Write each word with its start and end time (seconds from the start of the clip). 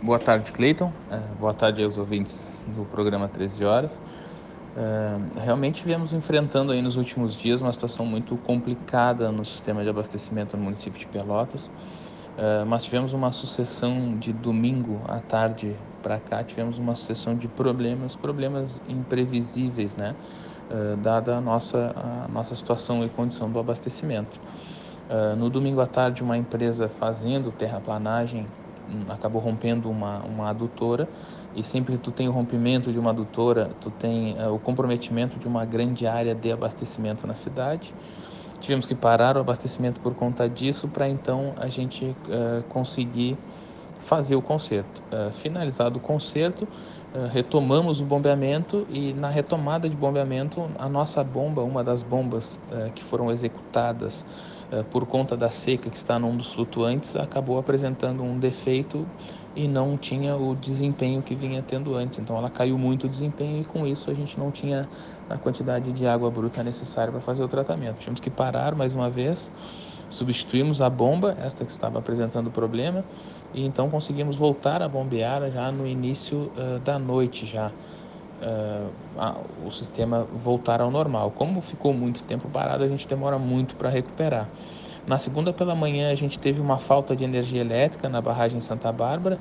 Boa 0.00 0.20
tarde, 0.20 0.52
Cleiton. 0.52 0.92
Uh, 1.10 1.34
boa 1.40 1.52
tarde 1.52 1.82
aos 1.82 1.98
ouvintes 1.98 2.48
do 2.68 2.84
programa 2.84 3.26
13 3.26 3.64
Horas. 3.64 3.94
Uh, 3.96 5.40
realmente 5.40 5.84
viemos 5.84 6.12
enfrentando 6.12 6.70
aí 6.70 6.80
nos 6.80 6.94
últimos 6.94 7.34
dias 7.34 7.60
uma 7.60 7.72
situação 7.72 8.06
muito 8.06 8.36
complicada 8.36 9.32
no 9.32 9.44
sistema 9.44 9.82
de 9.82 9.90
abastecimento 9.90 10.56
no 10.56 10.62
município 10.62 11.00
de 11.00 11.06
Pelotas, 11.08 11.66
uh, 11.66 12.64
mas 12.64 12.84
tivemos 12.84 13.12
uma 13.12 13.32
sucessão 13.32 14.16
de 14.16 14.32
domingo 14.32 15.00
à 15.08 15.18
tarde 15.18 15.74
para 16.00 16.20
cá, 16.20 16.44
tivemos 16.44 16.78
uma 16.78 16.94
sucessão 16.94 17.34
de 17.34 17.48
problemas, 17.48 18.14
problemas 18.14 18.80
imprevisíveis, 18.88 19.96
né? 19.96 20.14
dada 21.02 21.38
a 21.38 21.40
nossa, 21.40 21.94
a 21.96 22.28
nossa 22.28 22.54
situação 22.54 23.02
e 23.02 23.08
condição 23.08 23.50
do 23.50 23.58
abastecimento. 23.58 24.38
no 25.38 25.48
domingo 25.48 25.80
à 25.80 25.86
tarde, 25.86 26.22
uma 26.22 26.36
empresa 26.36 26.90
fazendo 26.90 27.50
terraplanagem 27.50 28.46
acabou 29.08 29.40
rompendo 29.40 29.90
uma, 29.90 30.20
uma 30.24 30.50
adutora 30.50 31.08
e 31.54 31.64
sempre 31.64 31.96
que 31.96 32.02
tu 32.02 32.10
tem 32.10 32.28
o 32.28 32.32
rompimento 32.32 32.92
de 32.92 32.98
uma 32.98 33.10
adutora, 33.10 33.70
tu 33.80 33.90
tem 33.90 34.34
uh, 34.40 34.54
o 34.54 34.58
comprometimento 34.58 35.38
de 35.38 35.46
uma 35.46 35.64
grande 35.64 36.06
área 36.06 36.34
de 36.34 36.52
abastecimento 36.52 37.26
na 37.26 37.34
cidade. 37.34 37.94
Tivemos 38.60 38.86
que 38.86 38.94
parar 38.94 39.36
o 39.36 39.40
abastecimento 39.40 40.00
por 40.00 40.14
conta 40.14 40.48
disso 40.48 40.88
para 40.88 41.08
então 41.08 41.54
a 41.56 41.68
gente 41.68 42.04
uh, 42.04 42.62
conseguir 42.68 43.36
fazer 44.00 44.36
o 44.36 44.42
conserto. 44.42 45.02
Uh, 45.12 45.32
finalizado 45.32 45.98
o 45.98 46.00
conserto, 46.00 46.66
retomamos 47.32 48.02
o 48.02 48.04
bombeamento 48.04 48.86
e 48.90 49.14
na 49.14 49.30
retomada 49.30 49.88
de 49.88 49.96
bombeamento, 49.96 50.70
a 50.78 50.88
nossa 50.90 51.24
bomba, 51.24 51.62
uma 51.62 51.82
das 51.82 52.02
bombas 52.02 52.60
que 52.94 53.02
foram 53.02 53.30
executadas 53.30 54.26
eh, 54.70 54.82
por 54.82 55.06
conta 55.06 55.34
da 55.34 55.48
seca 55.48 55.88
que 55.88 55.96
está 55.96 56.18
num 56.18 56.36
dos 56.36 56.52
flutuantes, 56.52 57.16
acabou 57.16 57.58
apresentando 57.58 58.22
um 58.22 58.38
defeito 58.38 59.06
e 59.54 59.66
não 59.66 59.96
tinha 59.96 60.36
o 60.36 60.54
desempenho 60.54 61.22
que 61.22 61.34
vinha 61.34 61.62
tendo 61.62 61.94
antes. 61.94 62.18
Então 62.18 62.36
ela 62.36 62.50
caiu 62.50 62.78
muito 62.78 63.04
o 63.04 63.08
desempenho 63.08 63.60
e 63.60 63.64
com 63.64 63.86
isso 63.86 64.10
a 64.10 64.14
gente 64.14 64.38
não 64.38 64.50
tinha 64.50 64.88
a 65.28 65.36
quantidade 65.36 65.92
de 65.92 66.06
água 66.06 66.30
bruta 66.30 66.62
necessária 66.62 67.12
para 67.12 67.20
fazer 67.20 67.42
o 67.42 67.48
tratamento. 67.48 67.98
Tivemos 67.98 68.20
que 68.20 68.30
parar 68.30 68.74
mais 68.74 68.94
uma 68.94 69.10
vez, 69.10 69.50
substituímos 70.08 70.80
a 70.80 70.88
bomba, 70.88 71.36
esta 71.38 71.64
que 71.64 71.72
estava 71.72 71.98
apresentando 71.98 72.50
problema, 72.50 73.04
e 73.52 73.64
então 73.64 73.90
conseguimos 73.90 74.36
voltar 74.36 74.82
a 74.82 74.88
bombear 74.88 75.50
já 75.50 75.72
no 75.72 75.86
início 75.86 76.52
uh, 76.56 76.78
da 76.80 76.98
noite 76.98 77.46
já 77.46 77.72
uh, 78.40 78.92
a, 79.16 79.40
o 79.64 79.70
sistema 79.70 80.24
voltar 80.24 80.80
ao 80.80 80.90
normal. 80.90 81.30
Como 81.32 81.60
ficou 81.60 81.92
muito 81.92 82.22
tempo 82.24 82.48
parado, 82.48 82.84
a 82.84 82.88
gente 82.88 83.08
demora 83.08 83.38
muito 83.38 83.76
para 83.76 83.88
recuperar. 83.88 84.48
Na 85.08 85.16
segunda 85.16 85.54
pela 85.54 85.74
manhã, 85.74 86.12
a 86.12 86.14
gente 86.14 86.38
teve 86.38 86.60
uma 86.60 86.78
falta 86.78 87.16
de 87.16 87.24
energia 87.24 87.62
elétrica 87.62 88.10
na 88.10 88.20
barragem 88.20 88.60
Santa 88.60 88.92
Bárbara 88.92 89.40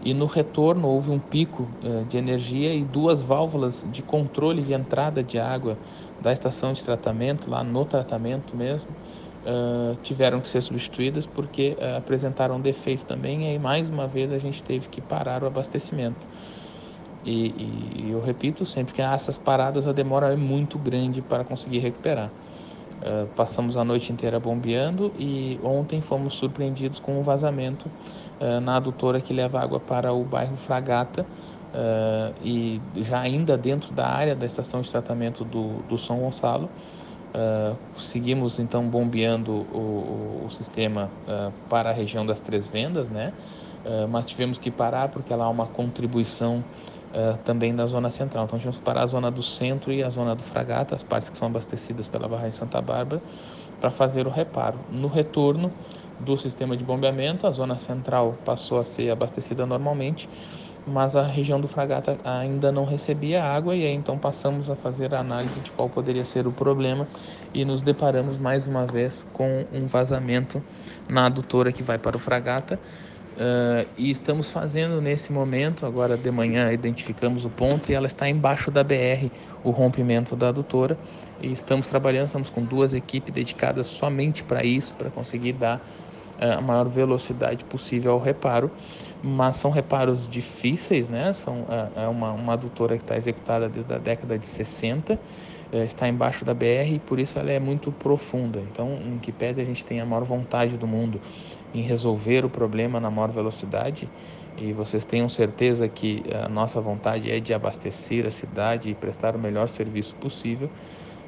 e 0.00 0.14
no 0.14 0.26
retorno 0.26 0.86
houve 0.86 1.10
um 1.10 1.18
pico 1.18 1.76
uh, 1.82 2.04
de 2.04 2.16
energia 2.16 2.72
e 2.72 2.84
duas 2.84 3.20
válvulas 3.20 3.82
de 3.84 4.00
controle 4.00 4.62
de 4.62 4.72
entrada 4.72 5.24
de 5.24 5.36
água 5.36 5.80
da 6.20 6.32
estação 6.32 6.72
de 6.72 6.84
tratamento, 6.84 7.50
lá 7.50 7.64
no 7.64 7.84
tratamento 7.84 8.56
mesmo, 8.56 8.94
uh, 9.42 9.96
tiveram 10.02 10.40
que 10.40 10.46
ser 10.46 10.62
substituídas 10.62 11.26
porque 11.26 11.76
uh, 11.80 11.96
apresentaram 11.96 12.60
defeitos 12.60 13.02
também 13.02 13.42
e 13.42 13.46
aí 13.48 13.58
mais 13.58 13.90
uma 13.90 14.06
vez 14.06 14.30
a 14.30 14.38
gente 14.38 14.62
teve 14.62 14.88
que 14.88 15.00
parar 15.00 15.42
o 15.42 15.46
abastecimento. 15.46 16.28
E, 17.24 18.04
e, 18.06 18.10
eu 18.10 18.20
repito 18.20 18.64
sempre 18.64 18.94
que 18.94 19.02
essas 19.02 19.36
paradas 19.36 19.88
a 19.88 19.92
demora 19.92 20.32
é 20.32 20.36
muito 20.36 20.78
grande 20.78 21.20
para 21.20 21.44
conseguir 21.44 21.78
recuperar. 21.78 22.32
Uh, 22.98 23.28
passamos 23.28 23.76
a 23.76 23.84
noite 23.84 24.12
inteira 24.12 24.40
bombeando 24.40 25.12
e 25.16 25.56
ontem 25.62 26.00
fomos 26.00 26.34
surpreendidos 26.34 26.98
com 26.98 27.16
um 27.20 27.22
vazamento 27.22 27.88
uh, 28.40 28.60
na 28.60 28.74
adutora 28.74 29.20
que 29.20 29.32
leva 29.32 29.60
água 29.60 29.78
para 29.78 30.12
o 30.12 30.24
bairro 30.24 30.56
Fragata 30.56 31.22
uh, 31.22 32.34
e 32.42 32.80
já 32.96 33.20
ainda 33.20 33.56
dentro 33.56 33.94
da 33.94 34.08
área 34.08 34.34
da 34.34 34.44
estação 34.44 34.82
de 34.82 34.90
tratamento 34.90 35.44
do, 35.44 35.80
do 35.88 35.96
São 35.96 36.18
Gonçalo. 36.18 36.68
seguimos 37.96 38.58
então 38.58 38.88
bombeando 38.88 39.52
o, 39.72 40.46
o 40.46 40.50
sistema 40.50 41.08
para 41.68 41.90
a 41.90 41.92
região 41.92 42.26
das 42.26 42.40
Três 42.40 42.66
Vendas, 42.66 43.08
né? 43.08 43.32
Mas 44.08 44.26
tivemos 44.26 44.58
que 44.58 44.70
parar 44.70 45.08
porque 45.08 45.34
lá 45.34 45.44
há 45.44 45.50
uma 45.50 45.66
contribuição 45.66 46.64
uh, 47.12 47.38
também 47.38 47.74
da 47.74 47.86
zona 47.86 48.10
central. 48.10 48.44
Então, 48.44 48.58
tivemos 48.58 48.78
que 48.78 48.82
parar 48.84 49.02
a 49.02 49.06
zona 49.06 49.30
do 49.30 49.42
centro 49.42 49.92
e 49.92 50.02
a 50.02 50.10
zona 50.10 50.34
do 50.34 50.42
Fragata, 50.42 50.94
as 50.94 51.02
partes 51.02 51.28
que 51.30 51.38
são 51.38 51.48
abastecidas 51.48 52.08
pela 52.08 52.28
barragem 52.28 52.52
Santa 52.52 52.80
Bárbara, 52.82 53.22
para 53.80 53.90
fazer 53.90 54.26
o 54.26 54.30
reparo. 54.30 54.84
No 54.88 55.08
retorno 55.08 55.72
do 56.18 56.36
sistema 56.36 56.76
de 56.76 56.84
bombeamento, 56.84 57.46
a 57.46 57.50
zona 57.52 57.78
central 57.78 58.40
passou 58.44 58.78
a 58.78 58.84
ser 58.84 59.10
abastecida 59.10 59.64
normalmente, 59.66 60.28
mas 60.84 61.14
a 61.14 61.22
região 61.22 61.60
do 61.60 61.68
Fragata 61.68 62.18
ainda 62.24 62.72
não 62.72 62.84
recebia 62.84 63.44
água 63.44 63.76
e 63.76 63.84
aí 63.84 63.92
então 63.92 64.18
passamos 64.18 64.70
a 64.70 64.76
fazer 64.76 65.14
a 65.14 65.20
análise 65.20 65.60
de 65.60 65.70
qual 65.70 65.90
poderia 65.90 66.24
ser 66.24 66.46
o 66.46 66.52
problema 66.52 67.08
e 67.52 67.64
nos 67.64 67.82
deparamos 67.82 68.38
mais 68.38 68.66
uma 68.66 68.86
vez 68.86 69.22
com 69.32 69.66
um 69.70 69.86
vazamento 69.86 70.64
na 71.06 71.26
adutora 71.26 71.72
que 71.72 71.82
vai 71.82 71.98
para 71.98 72.16
o 72.16 72.20
Fragata 72.20 72.80
Uh, 73.38 73.86
e 73.96 74.10
estamos 74.10 74.50
fazendo 74.50 75.00
nesse 75.00 75.30
momento, 75.30 75.86
agora 75.86 76.16
de 76.16 76.28
manhã 76.28 76.72
identificamos 76.72 77.44
o 77.44 77.48
ponto 77.48 77.88
e 77.88 77.94
ela 77.94 78.08
está 78.08 78.28
embaixo 78.28 78.68
da 78.68 78.82
BR, 78.82 79.30
o 79.62 79.70
rompimento 79.70 80.34
da 80.34 80.48
adutora. 80.48 80.98
E 81.40 81.52
estamos 81.52 81.86
trabalhando, 81.86 82.26
estamos 82.26 82.50
com 82.50 82.64
duas 82.64 82.94
equipes 82.94 83.32
dedicadas 83.32 83.86
somente 83.86 84.42
para 84.42 84.64
isso, 84.64 84.92
para 84.94 85.08
conseguir 85.08 85.52
dar 85.52 85.76
uh, 85.76 86.58
a 86.58 86.60
maior 86.60 86.88
velocidade 86.88 87.64
possível 87.64 88.10
ao 88.10 88.18
reparo. 88.18 88.72
Mas 89.22 89.54
são 89.54 89.70
reparos 89.70 90.28
difíceis, 90.28 91.08
né? 91.08 91.32
São, 91.32 91.60
uh, 91.60 91.92
é 91.94 92.08
uma, 92.08 92.32
uma 92.32 92.54
adutora 92.54 92.96
que 92.96 93.04
está 93.04 93.16
executada 93.16 93.68
desde 93.68 93.94
a 93.94 93.98
década 93.98 94.36
de 94.36 94.48
60 94.48 95.16
está 95.72 96.08
embaixo 96.08 96.44
da 96.44 96.54
BR 96.54 96.94
e 96.94 96.98
por 96.98 97.18
isso 97.18 97.38
ela 97.38 97.50
é 97.50 97.60
muito 97.60 97.92
profunda. 97.92 98.60
Então, 98.60 98.94
em 98.94 99.18
que 99.18 99.32
pese 99.32 99.60
a 99.60 99.64
gente 99.64 99.84
tem 99.84 100.00
a 100.00 100.06
maior 100.06 100.24
vontade 100.24 100.76
do 100.76 100.86
mundo 100.86 101.20
em 101.72 101.82
resolver 101.82 102.44
o 102.44 102.50
problema 102.50 102.98
na 102.98 103.10
maior 103.10 103.30
velocidade 103.30 104.10
e 104.60 104.72
vocês 104.72 105.04
tenham 105.04 105.28
certeza 105.28 105.88
que 105.88 106.24
a 106.34 106.48
nossa 106.48 106.80
vontade 106.80 107.30
é 107.30 107.38
de 107.38 107.54
abastecer 107.54 108.26
a 108.26 108.30
cidade 108.30 108.90
e 108.90 108.94
prestar 108.94 109.36
o 109.36 109.38
melhor 109.38 109.68
serviço 109.68 110.16
possível, 110.16 110.68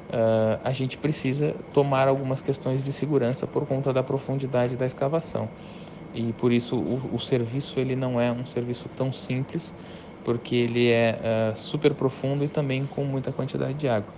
uh, 0.09 0.59
a 0.61 0.73
gente 0.73 0.97
precisa 0.97 1.55
tomar 1.71 2.09
algumas 2.09 2.41
questões 2.41 2.83
de 2.83 2.91
segurança 2.91 3.47
por 3.47 3.65
conta 3.65 3.93
da 3.93 4.03
profundidade 4.03 4.75
da 4.75 4.85
escavação. 4.85 5.49
E 6.13 6.33
por 6.33 6.51
isso 6.51 6.77
o, 6.77 7.15
o 7.15 7.19
serviço 7.19 7.79
ele 7.79 7.95
não 7.95 8.19
é 8.19 8.29
um 8.33 8.45
serviço 8.45 8.89
tão 8.89 9.13
simples, 9.13 9.73
porque 10.23 10.55
ele 10.55 10.89
é 10.89 11.19
uh, 11.53 11.57
super 11.57 11.93
profundo 11.93 12.43
e 12.43 12.47
também 12.47 12.85
com 12.85 13.03
muita 13.03 13.31
quantidade 13.31 13.73
de 13.73 13.87
água. 13.87 14.13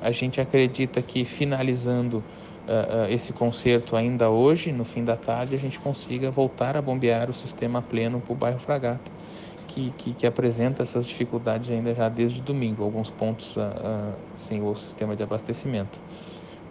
A 0.00 0.10
gente 0.10 0.40
acredita 0.40 1.02
que 1.02 1.24
finalizando 1.24 2.18
uh, 2.18 3.10
esse 3.10 3.32
conserto 3.32 3.96
ainda 3.96 4.30
hoje, 4.30 4.72
no 4.72 4.84
fim 4.84 5.04
da 5.04 5.16
tarde, 5.16 5.54
a 5.54 5.58
gente 5.58 5.78
consiga 5.80 6.30
voltar 6.30 6.76
a 6.76 6.82
bombear 6.82 7.30
o 7.30 7.34
sistema 7.34 7.82
pleno 7.82 8.20
para 8.20 8.32
o 8.32 8.36
bairro 8.36 8.58
Fragata, 8.58 9.10
que, 9.66 9.90
que, 9.92 10.14
que, 10.14 10.26
apresenta 10.26 10.82
essas 10.82 11.06
dificuldades 11.06 11.70
ainda 11.70 11.94
já 11.94 12.08
desde 12.08 12.40
domingo, 12.40 12.82
alguns 12.82 13.10
pontos 13.10 13.56
uh, 13.56 13.60
sem 14.34 14.62
o 14.62 14.74
sistema 14.76 15.16
de 15.16 15.22
abastecimento. 15.22 15.98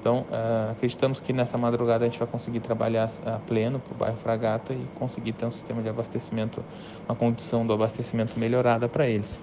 Então, 0.08 0.22
uh, 0.22 0.72
acreditamos 0.72 1.20
que 1.20 1.34
nessa 1.34 1.58
madrugada 1.58 2.06
a 2.06 2.08
gente 2.08 2.18
vai 2.18 2.28
conseguir 2.30 2.62
trabalhar 2.62 3.10
a 3.26 3.40
pleno 3.40 3.78
para 3.78 3.94
o 3.94 3.98
bairro 3.98 4.16
Fragata 4.16 4.74
e 4.74 4.88
conseguir 4.96 5.34
ter 5.34 5.46
um 5.46 5.52
sistema 5.52 5.84
de 5.84 5.90
abastecimento, 5.90 6.64
uma 7.10 7.14
condição 7.14 7.68
do 7.68 7.74
abastecimento 7.74 8.40
melhorada 8.40 8.88
para 8.88 9.06
eles. 9.06 9.36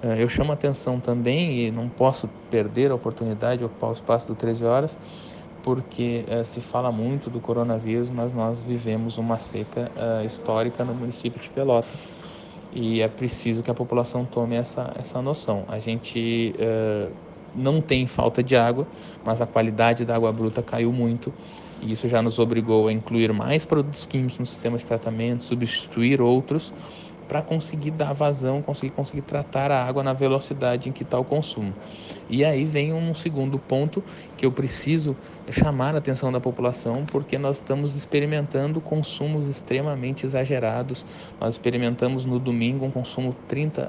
Uh, 0.00 0.14
eu 0.16 0.28
chamo 0.28 0.52
atenção 0.52 1.00
também, 1.00 1.66
e 1.66 1.72
não 1.72 1.90
posso 1.90 2.28
perder 2.48 2.92
a 2.92 2.94
oportunidade 2.94 3.58
de 3.58 3.64
ocupar 3.64 3.90
o 3.90 3.94
espaço 3.94 4.28
do 4.28 4.36
13 4.36 4.64
horas, 4.64 4.96
porque 5.60 6.24
uh, 6.28 6.44
se 6.44 6.60
fala 6.60 6.92
muito 6.92 7.28
do 7.28 7.40
coronavírus, 7.40 8.08
mas 8.08 8.32
nós 8.32 8.62
vivemos 8.62 9.18
uma 9.18 9.38
seca 9.38 9.90
histórica 10.24 10.84
no 10.84 10.94
município 10.94 11.42
de 11.42 11.50
Pelotas 11.50 12.08
e 12.70 13.00
é 13.00 13.08
preciso 13.08 13.60
que 13.60 13.72
a 13.72 13.74
população 13.74 14.24
tome 14.24 14.54
essa, 14.54 14.92
essa 14.94 15.20
noção. 15.20 15.64
A 15.66 15.80
gente 15.80 16.54
não 17.54 17.80
tem 17.82 18.06
falta 18.06 18.42
de 18.42 18.56
água, 18.56 18.88
mas 19.24 19.40
a 19.40 19.46
qualidade 19.46 20.04
da 20.04 20.16
água 20.16 20.32
bruta 20.32 20.62
caiu 20.62 20.92
muito. 20.92 21.34
E 21.80 21.90
isso 21.90 22.08
já 22.08 22.22
nos 22.22 22.38
obrigou 22.38 22.88
a 22.88 22.92
incluir 22.92 23.32
mais 23.32 23.64
produtos 23.64 24.06
químicos 24.06 24.38
no 24.38 24.46
sistema 24.46 24.78
de 24.78 24.86
tratamento, 24.86 25.42
substituir 25.44 26.20
outros 26.20 26.72
para 27.32 27.40
conseguir 27.40 27.92
dar 27.92 28.12
vazão, 28.12 28.60
conseguir 28.60 28.92
conseguir 28.92 29.22
tratar 29.22 29.70
a 29.70 29.82
água 29.82 30.02
na 30.02 30.12
velocidade 30.12 30.90
em 30.90 30.92
que 30.92 31.02
está 31.02 31.18
o 31.18 31.24
consumo. 31.24 31.72
E 32.28 32.44
aí 32.44 32.62
vem 32.66 32.92
um 32.92 33.14
segundo 33.14 33.58
ponto 33.58 34.04
que 34.36 34.44
eu 34.44 34.52
preciso 34.52 35.16
chamar 35.50 35.94
a 35.94 35.98
atenção 35.98 36.30
da 36.30 36.38
população, 36.38 37.06
porque 37.06 37.38
nós 37.38 37.56
estamos 37.56 37.96
experimentando 37.96 38.82
consumos 38.82 39.46
extremamente 39.46 40.26
exagerados. 40.26 41.06
Nós 41.40 41.54
experimentamos 41.54 42.26
no 42.26 42.38
domingo 42.38 42.84
um 42.84 42.90
consumo 42.90 43.34
30, 43.48 43.80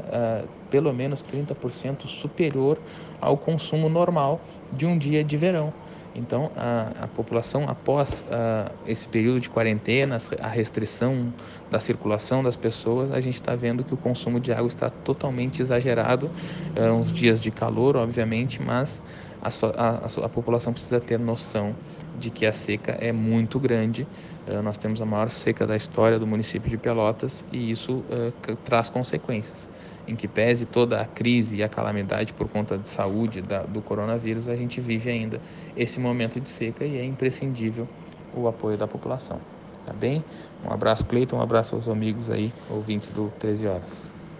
uh, 0.45 0.47
pelo 0.69 0.93
menos 0.93 1.21
30% 1.21 2.07
superior 2.07 2.79
ao 3.19 3.35
consumo 3.35 3.89
normal 3.89 4.39
de 4.71 4.85
um 4.85 4.97
dia 4.97 5.21
de 5.21 5.35
verão. 5.35 5.73
Então, 6.15 6.51
a, 6.55 7.05
a 7.05 7.07
população, 7.07 7.67
após 7.67 8.21
uh, 8.21 8.77
esse 8.85 9.07
período 9.07 9.39
de 9.39 9.49
quarentena, 9.49 10.17
a 10.39 10.47
restrição 10.47 11.33
da 11.69 11.79
circulação 11.79 12.43
das 12.43 12.55
pessoas, 12.55 13.11
a 13.11 13.19
gente 13.19 13.35
está 13.35 13.55
vendo 13.55 13.83
que 13.83 13.93
o 13.93 13.97
consumo 13.97 14.39
de 14.39 14.51
água 14.51 14.67
está 14.67 14.89
totalmente 14.91 15.61
exagerado. 15.61 16.31
Uh, 16.77 16.93
uns 16.93 17.11
dias 17.11 17.39
de 17.39 17.51
calor, 17.51 17.95
obviamente, 17.95 18.61
mas 18.61 19.01
a, 19.43 19.49
a, 19.77 20.25
a, 20.25 20.29
população 20.29 20.71
precisa 20.71 20.99
ter 20.99 21.19
noção 21.19 21.75
de 22.17 22.29
que 22.29 22.45
a 22.45 22.53
seca 22.53 22.93
é 22.93 23.11
muito 23.11 23.59
grande. 23.59 24.07
Uh, 24.47 24.61
nós 24.61 24.77
temos 24.77 25.01
a 25.01 25.05
maior 25.05 25.29
seca 25.29 25.67
da 25.67 25.75
história 25.75 26.17
do 26.17 26.25
município 26.25 26.69
de 26.69 26.77
Pelotas 26.77 27.43
e 27.51 27.69
isso 27.71 28.03
traz 28.63 28.89
consequências 28.89 29.67
em 30.07 30.15
que 30.15 30.27
pese 30.27 30.65
toda 30.65 31.01
a 31.01 31.05
crise 31.05 31.57
e 31.57 31.63
a 31.63 31.69
calamidade 31.69 32.33
por 32.33 32.47
conta 32.49 32.77
de 32.77 32.89
saúde 32.89 33.41
da, 33.41 33.63
do 33.63 33.81
coronavírus, 33.81 34.47
a 34.47 34.55
gente 34.55 34.81
vive 34.81 35.09
ainda 35.09 35.41
esse 35.75 35.99
momento 35.99 36.39
de 36.39 36.49
seca 36.49 36.85
e 36.85 36.97
é 36.97 37.05
imprescindível 37.05 37.87
o 38.35 38.47
apoio 38.47 38.77
da 38.77 38.87
população. 38.87 39.39
Tá 39.85 39.93
bem? 39.93 40.23
Um 40.65 40.71
abraço, 40.71 41.05
Cleiton, 41.05 41.37
um 41.37 41.41
abraço 41.41 41.75
aos 41.75 41.89
amigos 41.89 42.29
aí, 42.29 42.53
ouvintes 42.69 43.11
do 43.11 43.29
13 43.39 43.67
Horas. 43.67 44.22